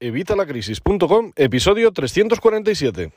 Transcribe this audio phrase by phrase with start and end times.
[0.00, 3.12] Evitalacrisis.com, episodio 347.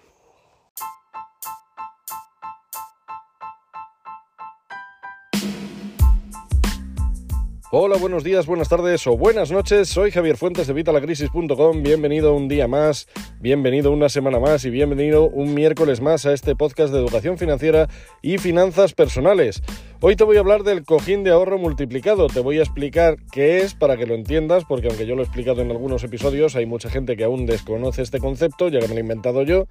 [7.70, 9.90] Hola, buenos días, buenas tardes o buenas noches.
[9.90, 11.84] Soy Javier Fuentes de Vitalacrisis.com.
[11.84, 13.08] Bienvenido un día más,
[13.42, 17.90] bienvenido una semana más y bienvenido un miércoles más a este podcast de educación financiera
[18.22, 19.62] y finanzas personales.
[20.00, 22.28] Hoy te voy a hablar del cojín de ahorro multiplicado.
[22.28, 25.26] Te voy a explicar qué es para que lo entiendas, porque aunque yo lo he
[25.26, 28.94] explicado en algunos episodios, hay mucha gente que aún desconoce este concepto, ya que me
[28.94, 29.66] lo he inventado yo.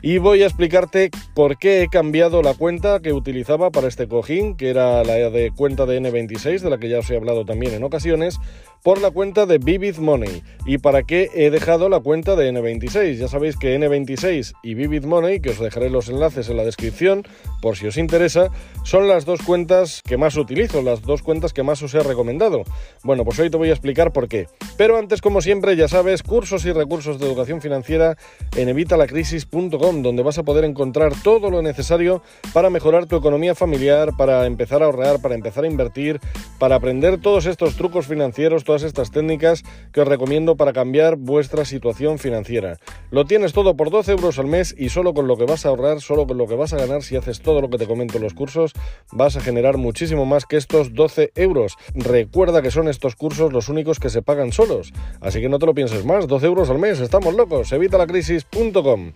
[0.00, 4.56] Y voy a explicarte por qué he cambiado la cuenta que utilizaba para este cojín,
[4.56, 7.74] que era la de cuenta de N26, de la que ya os he hablado también
[7.74, 8.38] en ocasiones,
[8.82, 10.42] por la cuenta de Vivid Money.
[10.66, 13.14] Y para qué he dejado la cuenta de N26.
[13.14, 17.26] Ya sabéis que N26 y Vivid Money, que os dejaré los enlaces en la descripción,
[17.62, 18.50] por si os interesa,
[18.84, 22.64] son las dos cuentas que más utilizo, las dos cuentas que más os he recomendado.
[23.02, 24.46] Bueno, pues hoy te voy a explicar por qué.
[24.76, 28.16] Pero antes, como siempre, ya sabes, cursos y recursos de educación financiera
[28.56, 32.22] en evitalacrisis.com, donde vas a poder encontrar todo lo necesario
[32.52, 36.20] para mejorar tu economía familiar, para empezar a ahorrar, para empezar a invertir,
[36.58, 41.64] para aprender todos estos trucos financieros, todas estas técnicas que os recomiendo para cambiar vuestra
[41.64, 42.76] situación financiera.
[43.10, 45.70] Lo tienes todo por 12 euros al mes y solo con lo que vas a
[45.70, 48.18] ahorrar, solo con lo que vas a ganar si haces todo lo que te comento
[48.18, 48.74] en los cursos,
[49.10, 51.78] vas a generar muchísimo más que estos 12 euros.
[51.94, 55.64] Recuerda que son estos cursos los únicos que se pagan solos, así que no te
[55.64, 59.12] lo pienses más, 12 euros al mes, estamos locos, evitalacrisis.com.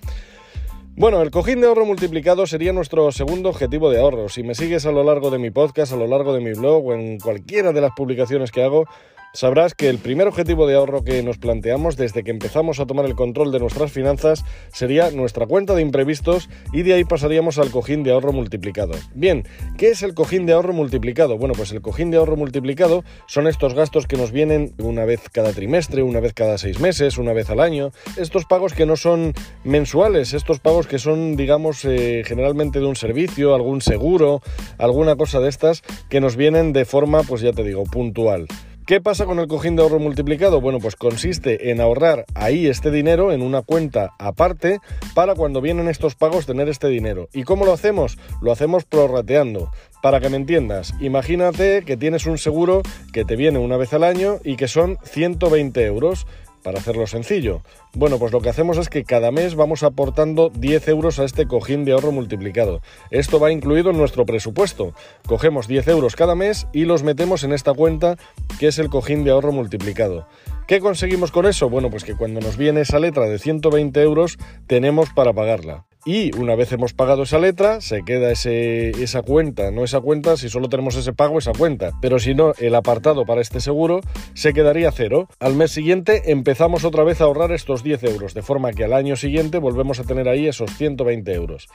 [0.94, 4.28] Bueno, el cojín de ahorro multiplicado sería nuestro segundo objetivo de ahorro.
[4.28, 6.86] Si me sigues a lo largo de mi podcast, a lo largo de mi blog
[6.86, 8.84] o en cualquiera de las publicaciones que hago,
[9.32, 13.06] sabrás que el primer objetivo de ahorro que nos planteamos desde que empezamos a tomar
[13.06, 17.70] el control de nuestras finanzas sería nuestra cuenta de imprevistos y de ahí pasaríamos al
[17.70, 18.92] cojín de ahorro multiplicado.
[19.14, 19.44] Bien,
[19.78, 21.38] ¿qué es el cojín de ahorro multiplicado?
[21.38, 25.20] Bueno, pues el cojín de ahorro multiplicado son estos gastos que nos vienen una vez
[25.32, 28.96] cada trimestre, una vez cada seis meses, una vez al año, estos pagos que no
[28.96, 29.32] son
[29.64, 34.42] mensuales, estos pagos que son, digamos, eh, generalmente de un servicio, algún seguro,
[34.78, 38.46] alguna cosa de estas que nos vienen de forma, pues ya te digo, puntual.
[38.84, 40.60] ¿Qué pasa con el cojín de ahorro multiplicado?
[40.60, 44.80] Bueno, pues consiste en ahorrar ahí este dinero en una cuenta aparte
[45.14, 47.28] para cuando vienen estos pagos tener este dinero.
[47.32, 48.18] ¿Y cómo lo hacemos?
[48.40, 49.70] Lo hacemos prorrateando.
[50.02, 52.82] Para que me entiendas, imagínate que tienes un seguro
[53.12, 56.26] que te viene una vez al año y que son 120 euros
[56.62, 57.62] para hacerlo sencillo?
[57.94, 61.46] Bueno, pues lo que hacemos es que cada mes vamos aportando 10 euros a este
[61.46, 62.80] cojín de ahorro multiplicado.
[63.10, 64.94] Esto va incluido en nuestro presupuesto.
[65.26, 68.16] Cogemos 10 euros cada mes y los metemos en esta cuenta
[68.58, 70.26] que es el cojín de ahorro multiplicado.
[70.66, 71.68] ¿Qué conseguimos con eso?
[71.68, 76.36] Bueno, pues que cuando nos viene esa letra de 120 euros tenemos para pagarla y
[76.36, 80.48] una vez hemos pagado esa letra, se queda ese, esa cuenta, no esa cuenta, si
[80.48, 81.92] solo tenemos ese pago, esa cuenta.
[82.00, 84.00] Pero si no, el apartado para este seguro
[84.34, 85.28] se quedaría cero.
[85.38, 88.92] Al mes siguiente empezamos otra vez a ahorrar estos 10 euros, de forma que al
[88.92, 91.68] año siguiente volvemos a tener ahí esos 120 euros.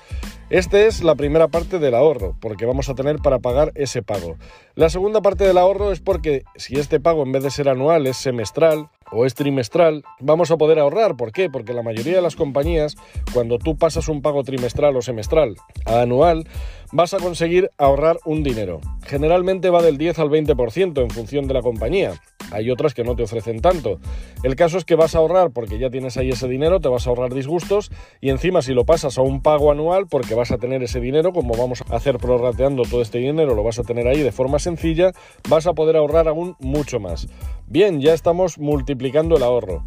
[0.49, 4.37] Esta es la primera parte del ahorro, porque vamos a tener para pagar ese pago.
[4.75, 8.07] La segunda parte del ahorro es porque si este pago en vez de ser anual
[8.07, 11.15] es semestral, o es trimestral, vamos a poder ahorrar.
[11.15, 11.49] ¿Por qué?
[11.49, 12.95] Porque la mayoría de las compañías,
[13.33, 16.47] cuando tú pasas un pago trimestral o semestral a anual,
[16.91, 18.79] vas a conseguir ahorrar un dinero.
[19.05, 22.13] Generalmente va del 10 al 20% en función de la compañía.
[22.51, 23.99] Hay otras que no te ofrecen tanto.
[24.43, 27.05] El caso es que vas a ahorrar porque ya tienes ahí ese dinero, te vas
[27.05, 27.91] a ahorrar disgustos
[28.21, 31.33] y encima si lo pasas a un pago anual porque vas a tener ese dinero,
[31.33, 34.59] como vamos a hacer prorrateando todo este dinero, lo vas a tener ahí de forma
[34.59, 35.11] sencilla,
[35.49, 37.27] vas a poder ahorrar aún mucho más.
[37.69, 39.83] Bien, ya estamos multiplicando el ahorro.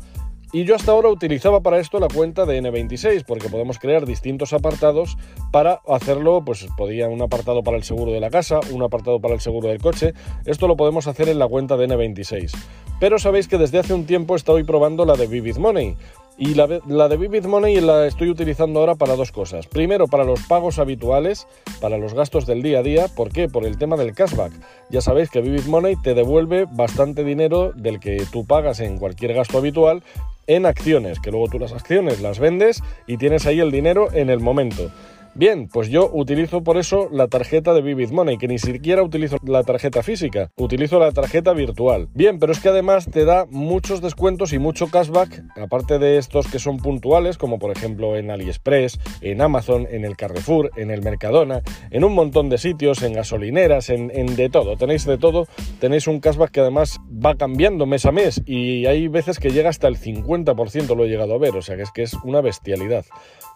[0.53, 4.53] Y yo hasta ahora utilizaba para esto la cuenta de N26, porque podemos crear distintos
[4.53, 5.17] apartados
[5.51, 9.33] para hacerlo, pues podía un apartado para el seguro de la casa, un apartado para
[9.33, 10.13] el seguro del coche.
[10.45, 12.53] Esto lo podemos hacer en la cuenta de N26.
[13.01, 15.97] Pero sabéis que desde hace un tiempo estoy probando la de Vivid Money.
[16.39, 16.67] Y la,
[17.09, 19.67] de Vivid Money la estoy utilizando ahora para dos cosas.
[19.67, 21.47] Primero, para los pagos habituales,
[21.81, 23.09] para los gastos del día a día.
[23.09, 23.49] ¿Por qué?
[23.49, 24.53] Por el tema del cashback.
[24.89, 29.35] Ya sabéis que Vivid Money te devuelve bastante dinero del que tú pagas en cualquier
[29.35, 30.03] gasto habitual
[30.47, 34.31] en acciones, que luego tú las acciones las vendes y tienes ahí el dinero en
[34.31, 34.91] el momento.
[35.35, 39.37] Bien, pues yo utilizo por eso la tarjeta de Vivid Money, que ni siquiera utilizo
[39.45, 42.09] la tarjeta física, utilizo la tarjeta virtual.
[42.15, 46.49] Bien, pero es que además te da muchos descuentos y mucho cashback, aparte de estos
[46.49, 51.01] que son puntuales, como por ejemplo en AliExpress, en Amazon, en el Carrefour, en el
[51.03, 54.77] Mercadona, en un montón de sitios, en gasolineras, en, de todo.
[54.77, 55.47] Tenéis de todo,
[55.79, 59.71] tenéis un cashback que además va cambiando mes a mes y hay veces que llega
[59.71, 62.41] hasta el 50%, lo he llegado a ver, o sea que es que es una
[62.41, 63.05] bestialidad.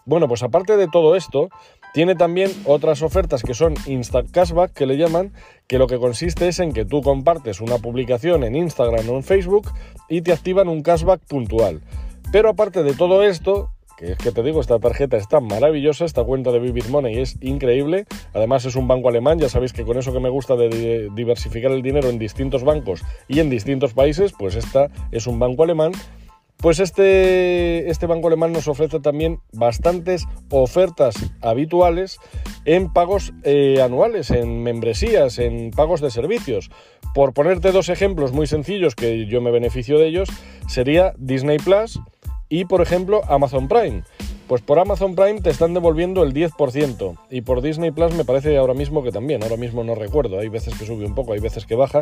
[0.07, 1.49] Bueno, pues aparte de todo esto,
[1.95, 5.33] tiene también otras ofertas que son Instant Cashback, que le llaman,
[5.67, 9.23] que lo que consiste es en que tú compartes una publicación en Instagram o en
[9.23, 9.71] Facebook
[10.09, 11.83] y te activan un cashback puntual.
[12.33, 16.25] Pero aparte de todo esto, que es que te digo, esta tarjeta está maravillosa, esta
[16.25, 19.97] cuenta de Vivid Money es increíble, además es un banco alemán, ya sabéis que con
[19.97, 24.33] eso que me gusta de diversificar el dinero en distintos bancos y en distintos países,
[24.37, 25.93] pues esta es un banco alemán.
[26.65, 32.19] Pues este, este banco alemán nos ofrece también bastantes ofertas habituales
[32.65, 36.71] en pagos eh, anuales, en membresías, en pagos de servicios.
[37.15, 40.31] Por ponerte dos ejemplos muy sencillos que yo me beneficio de ellos,
[40.67, 42.01] sería Disney Plus,
[42.49, 44.03] y por ejemplo Amazon Prime.
[44.47, 48.57] Pues por Amazon Prime te están devolviendo el 10% y por Disney Plus me parece
[48.59, 51.41] ahora mismo que también, ahora mismo no recuerdo, hay veces que sube un poco, hay
[51.41, 52.01] veces que baja.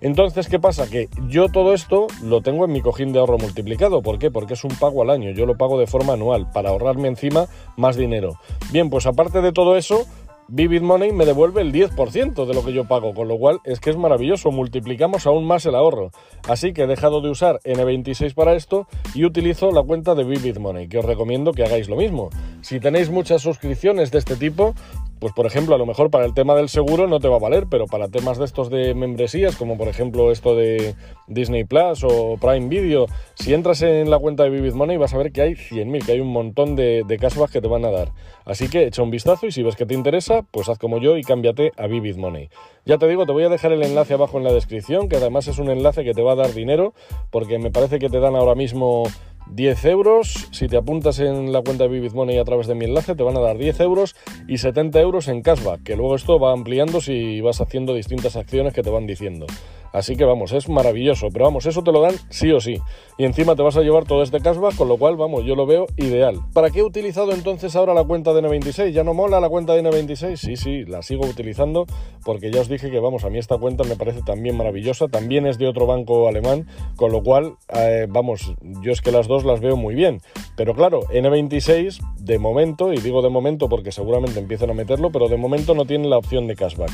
[0.00, 0.88] Entonces, ¿qué pasa?
[0.88, 4.02] Que yo todo esto lo tengo en mi cojín de ahorro multiplicado.
[4.02, 4.30] ¿Por qué?
[4.30, 7.46] Porque es un pago al año, yo lo pago de forma anual para ahorrarme encima
[7.76, 8.38] más dinero.
[8.70, 10.06] Bien, pues aparte de todo eso,
[10.52, 13.78] Vivid Money me devuelve el 10% de lo que yo pago, con lo cual es
[13.78, 16.10] que es maravilloso, multiplicamos aún más el ahorro.
[16.48, 20.58] Así que he dejado de usar N26 para esto y utilizo la cuenta de Vivid
[20.58, 22.30] Money, que os recomiendo que hagáis lo mismo.
[22.62, 24.74] Si tenéis muchas suscripciones de este tipo,
[25.20, 27.40] pues por ejemplo, a lo mejor para el tema del seguro no te va a
[27.40, 30.94] valer, pero para temas de estos de membresías, como por ejemplo esto de
[31.28, 35.18] Disney Plus o Prime Video, si entras en la cuenta de Vivid Money vas a
[35.18, 38.12] ver que hay 100.000, que hay un montón de, de que te van a dar.
[38.44, 41.16] Así que echa un vistazo y si ves que te interesa, pues haz como yo
[41.16, 42.48] y cámbiate a Vivid Money.
[42.86, 45.46] Ya te digo, te voy a dejar el enlace abajo en la descripción, que además
[45.48, 46.94] es un enlace que te va a dar dinero,
[47.30, 49.04] porque me parece que te dan ahora mismo
[49.52, 50.48] 10 euros.
[50.50, 53.22] Si te apuntas en la cuenta de Vivid Money a través de mi enlace, te
[53.22, 54.16] van a dar 10 euros
[54.48, 58.72] y 70 euros en cashback, que luego esto va ampliando si vas haciendo distintas acciones
[58.72, 59.46] que te van diciendo.
[59.92, 62.78] Así que vamos, es maravilloso, pero vamos, eso te lo dan sí o sí.
[63.18, 65.66] Y encima te vas a llevar todo este cashback, con lo cual, vamos, yo lo
[65.66, 66.40] veo ideal.
[66.52, 68.92] ¿Para qué he utilizado entonces ahora la cuenta de N26?
[68.92, 70.36] ¿Ya no mola la cuenta de N26?
[70.36, 71.86] Sí, sí, la sigo utilizando
[72.24, 75.46] porque ya os dije que, vamos, a mí esta cuenta me parece también maravillosa, también
[75.46, 79.39] es de otro banco alemán, con lo cual, eh, vamos, yo es que las dos
[79.44, 80.20] las veo muy bien.
[80.56, 85.28] Pero claro, N26, de momento, y digo de momento porque seguramente empiezan a meterlo, pero
[85.28, 86.90] de momento no tiene la opción de cashback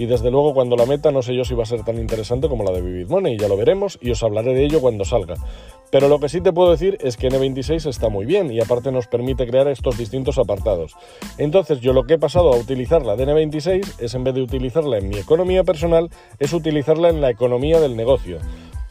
[0.00, 2.48] y desde luego cuando la meta no sé yo si va a ser tan interesante
[2.48, 5.34] como la de Vivid Money, ya lo veremos y os hablaré de ello cuando salga.
[5.90, 8.92] Pero lo que sí te puedo decir es que N26 está muy bien y aparte
[8.92, 10.94] nos permite crear estos distintos apartados.
[11.36, 14.40] Entonces yo lo que he pasado a utilizar la de N26 es en vez de
[14.40, 16.08] utilizarla en mi economía personal,
[16.38, 18.38] es utilizarla en la economía del negocio.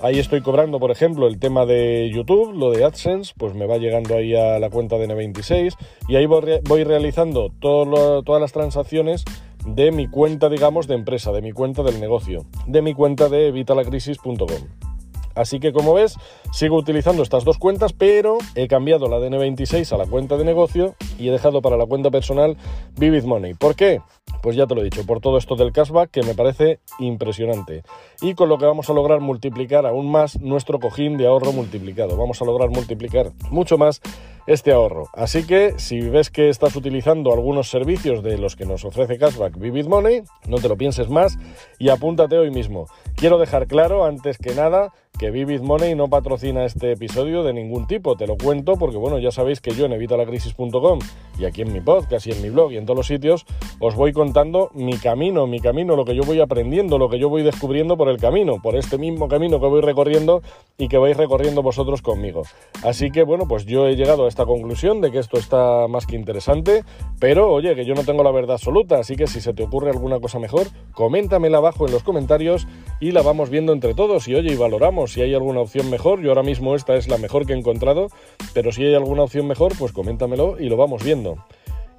[0.02, 3.78] Ahí estoy cobrando, por ejemplo, el tema de YouTube, lo de AdSense, pues me va
[3.78, 5.76] llegando ahí a la cuenta de N26
[6.08, 9.26] y ahí voy, realizando todas las transacciones
[9.66, 13.50] de mi cuenta, digamos, de empresa, de mi cuenta del negocio, de mi cuenta de
[13.50, 14.99] evitalacrisis.com.
[15.40, 16.18] Así que como ves,
[16.52, 20.44] sigo utilizando estas dos cuentas, pero he cambiado la de N26 a la cuenta de
[20.44, 22.58] negocio y he dejado para la cuenta personal
[22.98, 23.54] Vivid Money.
[23.54, 24.02] ¿Por qué?
[24.42, 27.84] Pues ya te lo he dicho, por todo esto del cashback que me parece impresionante.
[28.22, 32.18] Y con lo que vamos a lograr multiplicar aún más nuestro cojín de ahorro multiplicado.
[32.18, 34.02] Vamos a lograr multiplicar mucho más
[34.50, 35.10] este ahorro.
[35.14, 39.58] Así que si ves que estás utilizando algunos servicios de los que nos ofrece Cashback
[39.58, 41.38] Vivid Money, no te lo pienses más
[41.78, 42.88] y apúntate hoy mismo.
[43.16, 47.86] Quiero dejar claro, antes que nada, que Vivid Money no patrocina este episodio de ningún
[47.88, 48.16] tipo.
[48.16, 51.00] Te lo cuento porque, bueno, ya sabéis que yo en evitalacrisis.com
[51.38, 53.46] y aquí en mi podcast y en mi blog y en todos los sitios
[53.80, 57.28] os voy contando mi camino, mi camino, lo que yo voy aprendiendo, lo que yo
[57.28, 60.42] voy descubriendo por el camino, por este mismo camino que voy recorriendo
[60.78, 62.44] y que vais recorriendo vosotros conmigo.
[62.84, 66.06] Así que, bueno, pues yo he llegado a esta conclusión de que esto está más
[66.06, 66.86] que interesante,
[67.20, 69.90] pero oye, que yo no tengo la verdad absoluta, así que si se te ocurre
[69.90, 72.68] alguna cosa mejor, coméntamela abajo en los comentarios
[73.02, 76.22] y la vamos viendo entre todos y oye, y valoramos si hay alguna opción mejor.
[76.22, 78.08] Yo ahora mismo esta es la mejor que he encontrado,
[78.54, 81.38] pero si hay alguna opción mejor, pues coméntamelo y lo vamos viendo.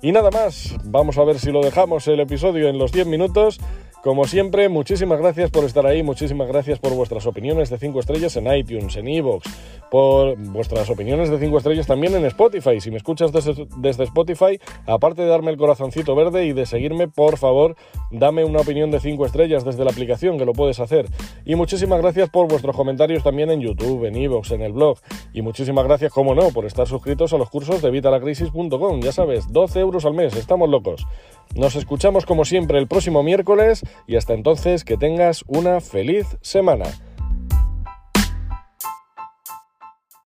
[0.03, 3.61] Y nada más, vamos a ver si lo dejamos el episodio en los 10 minutos
[4.03, 8.35] como siempre, muchísimas gracias por estar ahí, muchísimas gracias por vuestras opiniones de 5 estrellas
[8.37, 9.47] en iTunes, en Evox,
[9.91, 12.81] por vuestras opiniones de 5 estrellas también en Spotify.
[12.81, 17.37] Si me escuchas desde, Spotify, aparte de darme el corazoncito verde y de seguirme, por
[17.37, 17.77] favor,
[18.11, 21.07] dame una opinión de 5 estrellas desde la aplicación, que lo puedes hacer.
[21.45, 24.99] Y muchísimas gracias por vuestros comentarios también en YouTube, en Evox, en el blog.
[25.35, 29.01] Y muchísimas gracias, como no, por estar suscritos a los cursos de vitalacrisis.com.
[29.03, 31.07] Ya sabes, 12 euros al mes, estamos locos.
[31.55, 36.87] Nos escuchamos como siempre el próximo miércoles y hasta entonces que tengas una feliz semana.